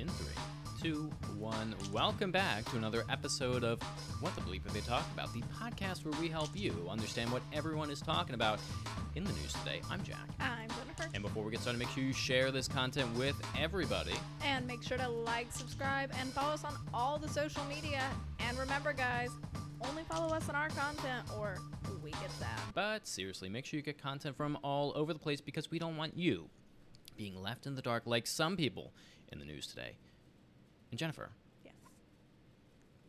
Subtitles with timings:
[0.00, 0.34] In three,
[0.82, 1.08] two,
[1.38, 1.72] one.
[1.92, 3.80] Welcome back to another episode of
[4.20, 7.42] What the Bleep Are They Talking About, the podcast where we help you understand what
[7.52, 8.58] everyone is talking about
[9.14, 9.82] in the news today.
[9.88, 10.28] I'm Jack.
[10.40, 11.08] I'm Jennifer.
[11.14, 14.14] And before we get started, make sure you share this content with everybody.
[14.44, 18.02] And make sure to like, subscribe, and follow us on all the social media.
[18.40, 19.30] And remember, guys,
[19.88, 21.58] only follow us on our content or
[22.02, 22.60] we get that.
[22.74, 25.96] But seriously, make sure you get content from all over the place because we don't
[25.96, 26.50] want you
[27.16, 28.92] being left in the dark like some people
[29.34, 29.96] in the news today.
[30.90, 31.28] And Jennifer,
[31.64, 31.74] Yes.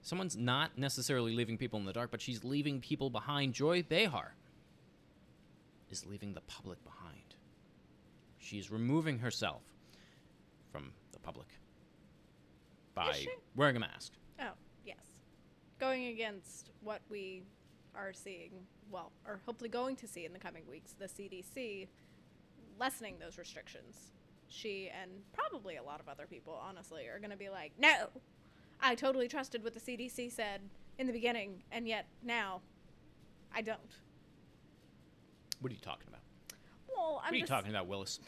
[0.00, 3.52] someone's not necessarily leaving people in the dark, but she's leaving people behind.
[3.54, 4.34] Joy Behar
[5.90, 7.34] is leaving the public behind.
[8.38, 9.62] She's removing herself
[10.70, 11.48] from the public
[12.94, 14.12] by wearing a mask.
[14.40, 14.52] Oh,
[14.86, 14.96] yes.
[15.78, 17.42] Going against what we
[17.94, 18.52] are seeing,
[18.90, 21.88] well, or hopefully going to see in the coming weeks, the CDC
[22.78, 24.12] lessening those restrictions.
[24.52, 28.08] She and probably a lot of other people, honestly, are going to be like, no,
[28.80, 30.60] I totally trusted what the CDC said
[30.98, 32.60] in the beginning, and yet now
[33.54, 33.78] I don't.
[35.60, 36.20] What are you talking about?
[36.88, 38.20] Well, I'm what are you just, talking about, Willis?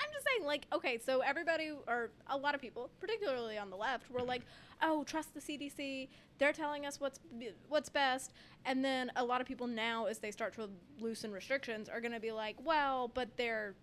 [0.00, 3.76] I'm just saying, like, okay, so everybody, or a lot of people, particularly on the
[3.76, 4.42] left, were like,
[4.82, 6.08] "Oh, trust the CDC.
[6.38, 7.20] They're telling us what's
[7.68, 8.32] what's best."
[8.64, 10.68] And then a lot of people now, as they start to
[11.00, 13.74] loosen restrictions, are going to be like, "Well, but they're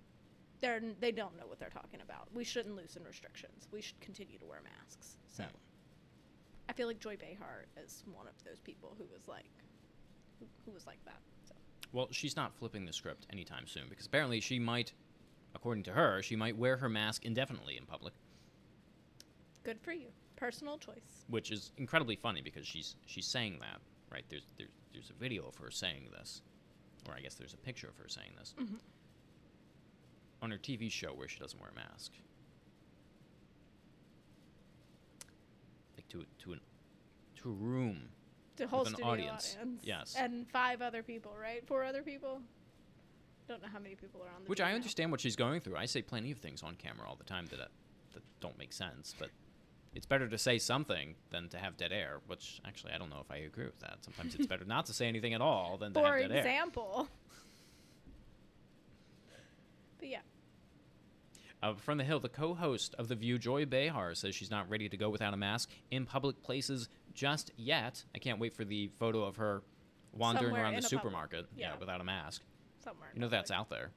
[0.61, 2.27] they're they don't know what they're talking about.
[2.33, 3.67] We shouldn't loosen restrictions.
[3.71, 5.49] We should continue to wear masks." So, Hmm.
[6.69, 9.45] I feel like Joy Behar is one of those people who was like,
[10.39, 11.19] who, who was like that.
[11.47, 11.53] So.
[11.93, 14.91] Well, she's not flipping the script anytime soon because apparently she might,
[15.53, 18.13] according to her, she might wear her mask indefinitely in public,
[19.63, 20.07] Good for you.
[20.35, 21.25] Personal choice.
[21.27, 23.79] which is incredibly funny because she's she's saying that
[24.11, 24.25] right.
[24.29, 26.41] There's there's there's a video of her saying this,
[27.07, 28.53] or I guess there's a picture of her saying this
[30.41, 32.11] on her TV show where she doesn't wear a mask,
[35.97, 36.61] like to to an
[37.41, 38.09] to a room
[38.57, 39.57] to whole an studio audience.
[39.59, 39.81] audience.
[39.83, 40.15] Yes.
[40.17, 41.65] And five other people, right?
[41.67, 42.41] Four other people.
[43.47, 44.49] Don't know how many people are on the.
[44.49, 44.75] Which I now.
[44.75, 45.75] understand what she's going through.
[45.75, 47.65] I say plenty of things on camera all the time that uh,
[48.13, 49.29] that don't make sense, but
[49.93, 52.19] it's better to say something than to have dead air.
[52.27, 53.97] Which actually, I don't know if I agree with that.
[54.03, 56.43] Sometimes it's better not to say anything at all than to For have dead air.
[56.43, 57.09] For example.
[60.05, 60.19] But yeah.
[61.63, 64.87] Uh, from the Hill, the co-host of The View, Joy Behar, says she's not ready
[64.89, 68.03] to go without a mask in public places just yet.
[68.13, 69.63] I can't wait for the photo of her
[70.13, 71.79] wandering Somewhere around the in a public- supermarket, yeah, yeah.
[71.79, 72.43] without a mask.
[72.83, 73.09] Somewhere.
[73.15, 73.91] You know that's out there.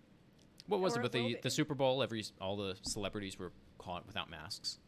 [0.67, 2.03] What was Or it with the the Super Bowl?
[2.03, 4.79] Every all the celebrities were caught without masks.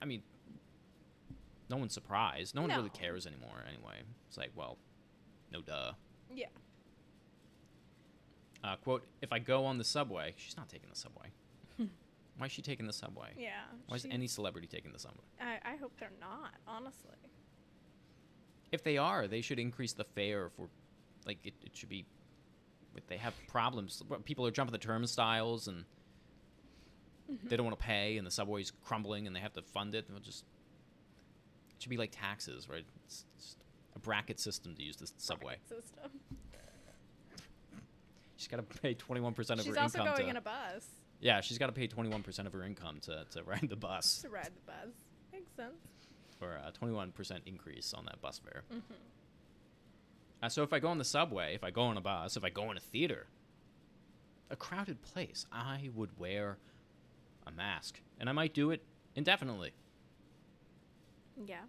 [0.00, 0.22] I mean,
[1.68, 2.54] no one's surprised.
[2.54, 3.64] No one really cares anymore.
[3.68, 4.78] Anyway, it's like, well,
[5.52, 5.92] no duh.
[6.32, 6.46] Yeah.
[8.64, 11.28] Uh, quote: If I go on the subway, she's not taking the subway.
[12.38, 13.30] Why is she taking the subway?
[13.38, 13.50] Yeah.
[13.86, 15.24] Why is she- any celebrity taking the subway?
[15.40, 17.10] I, I hope they're not, honestly.
[18.70, 20.68] If they are, they should increase the fare for,
[21.26, 22.04] like, it, it should be.
[22.96, 25.84] If they have problems, people are jumping the turnstiles and
[27.44, 30.08] they don't want to pay, and the subway's crumbling, and they have to fund it.
[30.08, 30.44] They'll just.
[31.76, 32.84] It should be like taxes, right?
[33.06, 33.58] It's just
[33.94, 35.56] a bracket system to use the subway.
[35.68, 36.10] System.
[38.48, 40.30] She's got to pay twenty one percent of She's her also income going to.
[40.30, 40.86] in a bus
[41.20, 43.76] yeah, she's got to pay twenty one percent of her income to, to ride the
[43.76, 44.94] bus, to ride the bus.
[45.32, 45.74] Makes sense.
[46.40, 48.62] or a twenty one percent increase on that bus fare.
[48.72, 48.94] Mm-hmm.
[50.42, 52.44] Uh, so if I go on the subway, if I go on a bus, if
[52.44, 53.26] I go in a theater,
[54.50, 56.58] a crowded place, I would wear
[57.46, 58.84] a mask, and I might do it
[59.16, 59.72] indefinitely.
[61.44, 61.62] Yeah.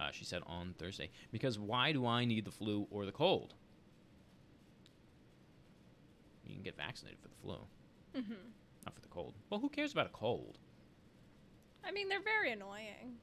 [0.00, 3.54] Uh, she said on Thursday, because why do I need the flu or the cold?
[6.50, 7.56] You can get vaccinated for the flu,
[8.16, 8.32] Mm-hmm.
[8.84, 9.34] not for the cold.
[9.50, 10.58] Well, who cares about a cold?
[11.84, 13.16] I mean, they're very annoying.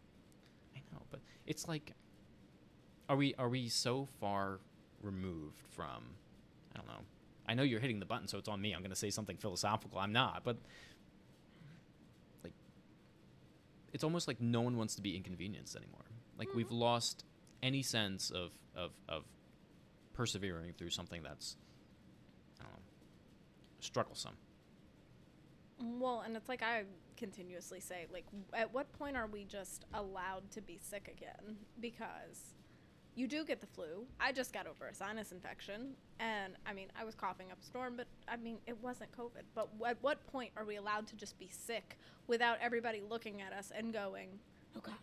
[0.76, 1.94] I know, but it's like,
[3.10, 4.60] are we are we so far
[5.02, 6.04] removed from?
[6.74, 7.04] I don't know.
[7.48, 8.74] I know you're hitting the button, so it's on me.
[8.74, 10.00] I'm going to say something philosophical.
[10.00, 10.58] I'm not, but
[12.44, 12.54] like,
[13.94, 16.06] it's almost like no one wants to be inconvenienced anymore.
[16.38, 17.24] Like we've lost
[17.64, 19.24] any sense of of of
[20.14, 21.67] persevering through something that's I don't know
[23.88, 24.36] strugglesome.
[25.82, 26.84] Well, and it's like I
[27.18, 31.58] continuously say, like, at what point are we just allowed to be sick again?
[31.80, 32.54] Because
[33.16, 34.06] you do get the flu.
[34.20, 37.66] I just got over a sinus infection, and I mean, I was coughing up a
[37.66, 39.44] storm, but I mean, it wasn't COVID.
[39.56, 41.98] But at what point are we allowed to just be sick
[42.28, 44.40] without everybody looking at us and going,
[44.76, 44.96] "Oh God,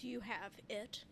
[0.00, 1.04] do you have it?"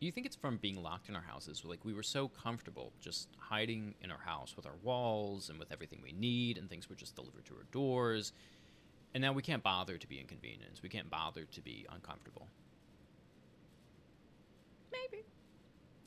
[0.00, 1.62] You think it's from being locked in our houses?
[1.62, 5.70] Like we were so comfortable just hiding in our house with our walls and with
[5.70, 8.32] everything we need, and things were just delivered to our doors.
[9.12, 10.82] And now we can't bother to be inconvenienced.
[10.82, 12.48] We can't bother to be uncomfortable.
[14.90, 15.24] Maybe.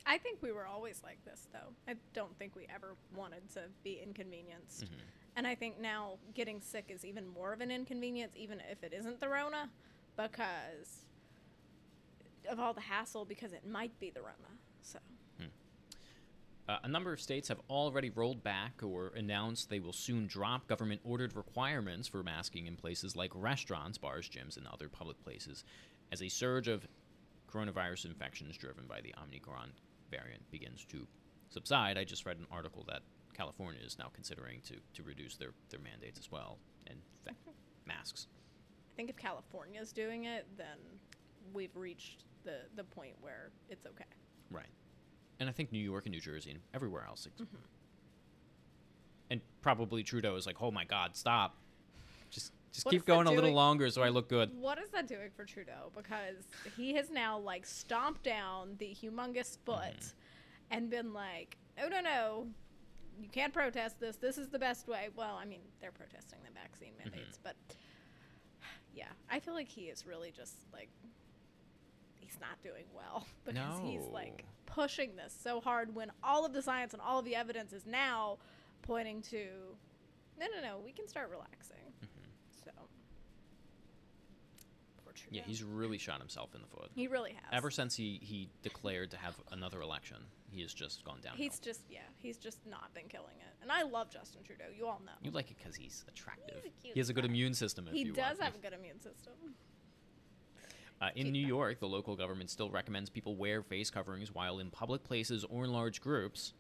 [0.08, 1.74] I think we were always like this, though.
[1.88, 4.86] I don't think we ever wanted to be inconvenienced.
[4.86, 5.00] Mhm.
[5.36, 8.92] And I think now getting sick is even more of an inconvenience, even if it
[8.92, 9.70] isn't the Rona,
[10.18, 11.06] because
[12.48, 14.58] of all the hassle, because it might be the Rona.
[14.82, 15.00] So,
[16.66, 20.66] Uh, a number of states have already rolled back or announced they will soon drop
[20.66, 25.66] government ordered requirements for masking in places like restaurants, bars, gyms, and other public places
[26.14, 26.88] as a surge of
[27.52, 29.74] coronavirus infections driven by the Omicron
[30.10, 31.06] variant begins to
[31.50, 31.98] subside.
[31.98, 33.02] I just read an article that
[33.34, 36.98] California is now considering to, to reduce their, their mandates as well and
[37.86, 38.28] masks.
[38.94, 40.78] I think if California is doing it, then
[41.54, 44.04] we've reached the, the point where it's okay.
[44.52, 44.68] Right.
[45.40, 47.28] And I think New York and New Jersey and everywhere else.
[47.42, 47.56] Mm-hmm.
[49.30, 51.58] And probably Trudeau is like, oh my God, stop.
[52.30, 54.50] Just just What keep going a little longer so I look good.
[54.60, 55.92] What is that doing for Trudeau?
[55.96, 60.72] Because he has now like stomped down the humongous foot Mm-hmm.
[60.78, 62.48] and been like, "Oh no, no,
[63.22, 64.16] you can't protest this.
[64.16, 67.12] This is the best way." Well, I mean, they're protesting the vaccine Mm-hmm.
[67.12, 67.56] mandates, but
[68.96, 70.90] yeah, I feel like he is really just like
[72.34, 76.62] he's not doing well because he's like pushing this so hard when all of the
[76.62, 78.38] science and all of the evidence is now
[78.82, 79.46] pointing to
[80.40, 81.78] no, no, no, we can start relaxing.
[82.66, 82.72] So.
[82.72, 82.80] Mm-hmm.
[85.30, 86.90] Yeah, he's really shot himself in the foot.
[86.96, 87.44] he really has.
[87.52, 90.18] Ever since he, he declared to have another election,
[90.50, 91.34] he has just gone down.
[91.36, 93.54] he's just yeah, he's just not been killing it.
[93.62, 94.66] And I love Justin Trudeau.
[94.76, 95.14] You all know.
[95.22, 96.62] You like it because he's attractive.
[96.82, 97.30] He's he has a good guy.
[97.30, 97.88] immune system.
[97.88, 98.46] If he you does will.
[98.46, 99.34] have a good immune system.
[101.04, 101.46] Uh, in New.
[101.46, 105.66] York, the local government still recommends people wear face coverings while in public places or
[105.66, 106.54] in large groups.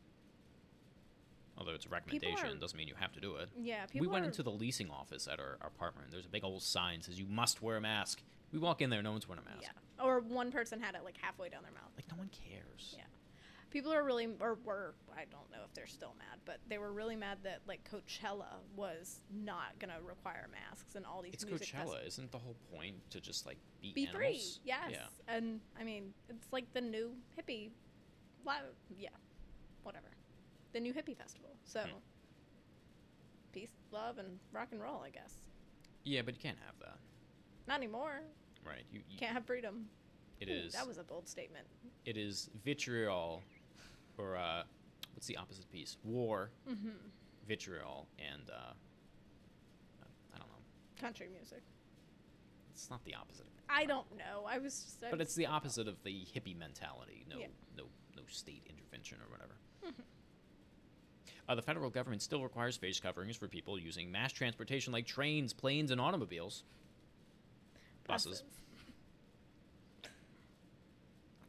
[1.57, 3.49] Although it's a recommendation, are- doesn't mean you have to do it.
[3.57, 4.01] Yeah, people.
[4.01, 6.11] we went are- into the leasing office at our, our apartment.
[6.11, 8.21] There's a big old sign that says you must wear a mask.
[8.51, 9.63] We walk in there, no one's wearing a mask.
[9.63, 10.03] Yeah.
[10.05, 11.91] Or one person had it like halfway down their mouth.
[11.95, 12.95] Like no one cares.
[12.97, 13.03] Yeah.
[13.73, 16.93] People are really, or were, I don't know if they're still mad, but they were
[16.93, 21.33] really mad that like Coachella was not gonna require masks and all these.
[21.33, 22.07] It's music Coachella, festivals.
[22.13, 24.91] isn't the whole point to just like be, Be free, yes.
[24.91, 24.97] Yeah.
[25.27, 27.71] And I mean, it's like the new hippie,
[28.95, 29.09] yeah,
[29.81, 30.11] whatever,
[30.73, 31.49] the new hippie festival.
[31.63, 31.97] So, Hmm.
[33.53, 35.01] peace, love, and rock and roll.
[35.01, 35.33] I guess
[36.03, 36.99] Yeah, but you can't have that,
[37.67, 38.21] not anymore.
[38.63, 38.83] right?
[38.91, 39.89] You, you Can't have freedom.
[40.39, 40.73] It Ooh, is.
[40.73, 41.65] That was a bold statement.
[42.05, 43.43] It is vitriol,
[44.17, 44.63] or uh,
[45.13, 45.97] what's the opposite piece?
[46.03, 46.89] War, Mm-hmm.
[47.47, 48.73] vitriol, and uh,
[50.33, 50.55] I don't know.
[51.01, 51.61] Country music.
[52.73, 53.45] It's not the opposite.
[53.69, 54.45] I don't know.
[54.47, 55.03] I was just.
[55.03, 57.25] I But was- it's the opposite of the hippie mentality.
[57.29, 57.47] No, Yeah.
[57.77, 57.83] no,
[58.15, 59.55] no state intervention or whatever.
[61.49, 65.51] Uh, the federal government still requires face coverings for people using mass transportation like trains,
[65.51, 66.63] planes, and automobiles.
[68.07, 68.43] Buses.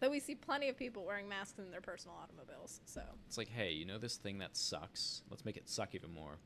[0.04, 3.48] Though we see plenty of people wearing masks in their personal automobiles, so It's like,
[3.48, 5.22] hey, you know this thing that sucks?
[5.30, 6.36] Let's make it suck even more.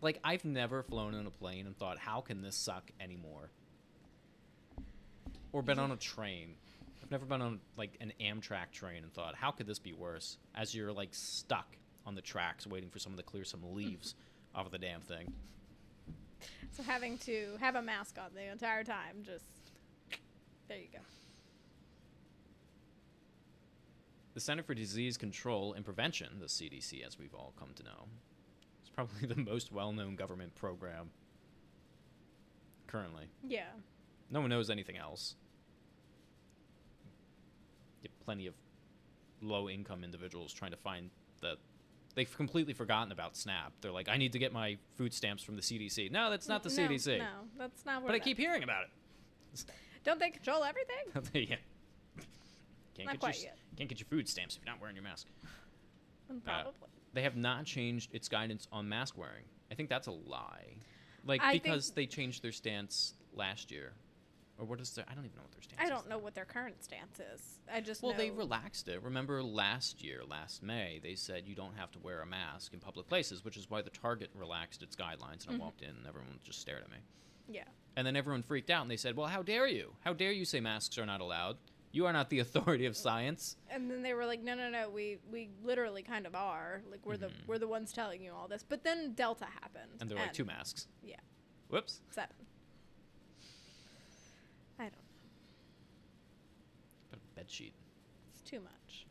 [0.00, 3.50] Like, I've never flown in a plane and thought, how can this suck anymore?
[5.52, 6.54] Or been on a train.
[7.02, 10.38] I've never been on like an Amtrak train and thought, how could this be worse?
[10.54, 11.76] As you're like stuck
[12.06, 14.14] on the tracks waiting for someone to clear some leaves
[14.54, 15.34] off of the damn thing.
[16.70, 19.44] so having to have a mask on the entire time, just
[20.66, 21.00] there you go.
[24.34, 28.08] The Center for Disease Control and Prevention, the CDC, as we've all come to know,
[28.82, 31.10] is probably the most well known government program
[32.86, 33.24] currently.
[33.46, 33.64] Yeah,
[34.30, 35.34] No one knows anything else.
[38.02, 38.54] You have plenty of
[39.40, 41.10] low income individuals trying to find
[41.40, 41.56] the.
[42.14, 43.72] They've completely forgotten about SNAP.
[43.80, 46.10] They're like, I need to get my food stamps from the CDC.
[46.10, 47.18] No, that's not the No, CDC.
[47.18, 47.24] No,
[47.58, 48.02] that's not.
[48.02, 49.64] Where But I keep hearing about it.
[50.04, 51.48] Don't they control everything?
[51.50, 51.56] yeah.
[52.94, 53.58] Can't Not get your, yet.
[53.76, 55.26] Can't get your food stamps if you're not wearing your mask.
[56.30, 56.72] Mm, Probably.
[57.14, 59.44] They have not changed its guidance on mask wearing.
[59.70, 60.76] I think that's a lie.
[61.24, 63.92] Like I because they changed their stance last year,
[64.58, 65.04] or what is their?
[65.10, 65.80] I don't even know what their stance.
[65.80, 66.22] I is I don't know now.
[66.24, 67.58] what their current stance is.
[67.72, 68.18] I just Well, know.
[68.18, 69.02] they relaxed it.
[69.02, 72.80] Remember last year, last May, they said you don't have to wear a mask in
[72.80, 75.46] public places, which is why the Target relaxed its guidelines.
[75.46, 75.60] And I Mhm.
[75.60, 76.98] walked in, and everyone just stared at me.
[77.48, 77.64] yeah.
[77.94, 79.94] And then everyone freaked out, and they said, "Well, how dare you?
[80.00, 81.58] How dare you say masks are not allowed?
[81.92, 84.88] You are not the authority of science." And then they were like, no, no, no,
[84.90, 86.82] we we literally kind of are.
[86.90, 87.46] Like we're the Mhm.
[87.46, 88.62] we're the ones telling you all this.
[88.66, 89.92] But then Delta happened.
[90.00, 90.88] And they're like, two masks.
[91.02, 91.16] Yeah.
[91.68, 92.00] Whoops.
[92.10, 92.34] Seven.
[94.78, 94.98] I don't know.
[97.10, 97.74] But a bed sheet.
[98.32, 99.06] It's too much.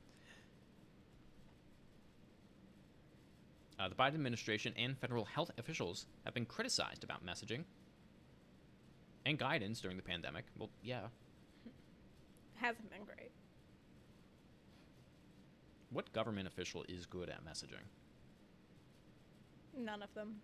[3.80, 7.64] Uh, the Biden administration and federal health officials have been criticized about messaging.
[9.26, 10.46] and guidance during the pandemic.
[10.58, 11.02] Well, yeah.
[12.62, 13.32] Hasn't been great.
[15.90, 17.84] What government official is good at messaging?
[19.76, 20.36] None of them.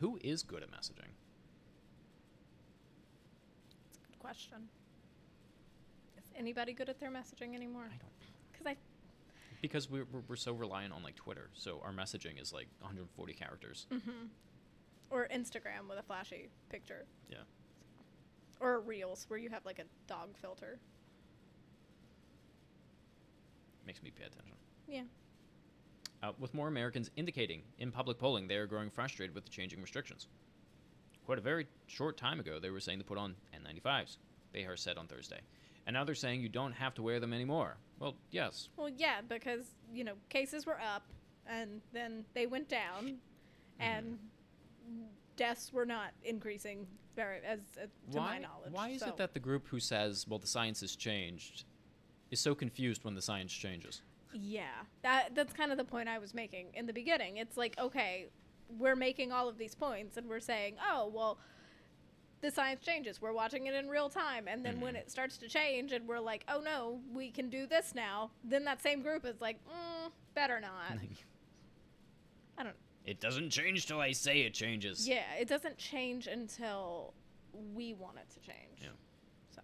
[0.00, 1.12] Who is good at messaging?
[3.88, 4.68] It's a good question.
[6.18, 7.84] Is anybody good at their messaging anymore?
[7.86, 8.12] I don't
[8.52, 8.76] Because I
[9.62, 11.48] because we're, we're, we're so reliant on like Twitter.
[11.54, 13.86] So our messaging is like 140 characters.
[13.92, 14.26] Mm-hmm.
[15.10, 17.06] Or Instagram with a flashy picture.
[17.30, 17.38] Yeah.
[18.62, 20.78] Or Reels where you have like a dog filter.
[23.84, 24.54] Makes me pay attention.
[24.86, 25.02] Yeah.
[26.22, 29.82] Uh, with more Americans indicating in public polling they are growing frustrated with the changing
[29.82, 30.28] restrictions.
[31.26, 34.18] Quite a very short time ago, they were saying to put on N95s,
[34.52, 35.40] Behar said on Thursday.
[35.86, 37.76] And now they're saying you don't have to wear them anymore.
[37.98, 38.68] Well, yes.
[38.76, 41.02] Well, yeah, because you know cases were up,
[41.46, 43.16] and then they went down,
[43.80, 44.18] and
[45.36, 46.86] deaths were not increasing
[47.16, 48.72] very as uh, to why, my knowledge.
[48.72, 51.64] why is so- it that the group who says, well, the science has changed,
[52.30, 54.02] is so confused when the science changes?
[54.34, 54.64] Yeah,
[55.02, 57.36] that that's kind of the point I was making in the beginning.
[57.36, 58.28] It's like, okay,
[58.78, 61.36] we're making all of these points and we're saying, "Oh, well,
[62.40, 63.20] the science changes.
[63.20, 65.00] We're watching it in real time." And then when Mhm.
[65.00, 68.64] it starts to change and we're like, "Oh no, we can do this now." Then
[68.64, 70.92] that same group is like, mm, "Better not."
[72.58, 75.08] I don't it doesn't change till I say it changes.
[75.08, 77.14] Yeah, it doesn't change until
[77.74, 78.80] we want it to change.
[78.80, 78.88] Yeah.
[79.54, 79.62] So,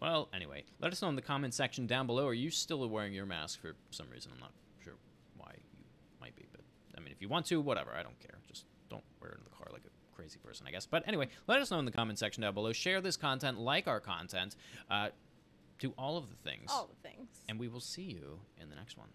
[0.00, 2.26] Well, anyway, let us know in the comment section down below.
[2.26, 4.32] Are you still wearing your mask for some reason?
[4.34, 4.52] I'm not
[4.84, 4.94] sure
[5.36, 5.84] why you
[6.20, 6.60] might be, but
[6.96, 7.92] I mean, if you want to, whatever.
[7.92, 8.38] I don't care.
[8.46, 10.86] Just don't wear it in the car like a crazy person, I guess.
[10.86, 12.72] But anyway, let us know in the comment section down below.
[12.72, 14.56] Share this content, like our content,
[14.90, 15.08] uh,
[15.78, 17.28] do all of the things, all the things.
[17.48, 19.08] and we will see you in the next one.